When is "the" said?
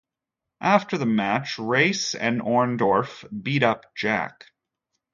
0.97-1.05